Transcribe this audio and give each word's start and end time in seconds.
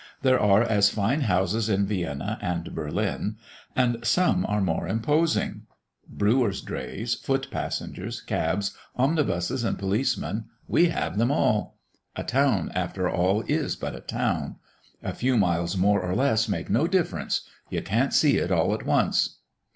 "There 0.23 0.39
are 0.39 0.63
as 0.63 0.89
fine 0.89 1.21
houses 1.21 1.69
in 1.69 1.85
Vienna 1.85 2.39
and 2.41 2.73
Berlin, 2.73 3.35
and 3.75 4.03
some 4.03 4.47
are 4.47 4.59
more 4.59 4.87
imposing. 4.87 5.67
Brewer's 6.09 6.61
drays, 6.61 7.13
foot 7.13 7.49
passengers, 7.51 8.19
cabs, 8.19 8.75
omnibuses, 8.95 9.63
and 9.63 9.77
policemen 9.77 10.45
we 10.67 10.87
have 10.89 11.19
them 11.19 11.29
all. 11.31 11.77
A 12.15 12.23
town, 12.23 12.71
after 12.73 13.07
all, 13.07 13.41
is 13.47 13.75
but 13.75 13.93
a 13.93 13.99
town. 14.01 14.55
A 15.03 15.13
few 15.13 15.37
miles, 15.37 15.77
more 15.77 16.01
or 16.01 16.15
less, 16.15 16.49
make 16.49 16.67
no 16.67 16.87
difference. 16.87 17.41
You 17.69 17.83
can't 17.83 18.11
see 18.11 18.37
it 18.37 18.51
all 18.51 18.73
at 18.73 18.87
once!" 18.87 19.35